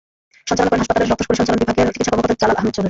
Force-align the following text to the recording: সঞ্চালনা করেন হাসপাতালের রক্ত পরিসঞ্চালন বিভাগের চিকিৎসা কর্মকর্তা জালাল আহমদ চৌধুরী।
সঞ্চালনা 0.49 0.69
করেন 0.71 0.81
হাসপাতালের 0.83 1.09
রক্ত 1.11 1.23
পরিসঞ্চালন 1.27 1.59
বিভাগের 1.61 1.93
চিকিৎসা 1.93 2.11
কর্মকর্তা 2.11 2.41
জালাল 2.41 2.57
আহমদ 2.59 2.69
চৌধুরী। 2.71 2.79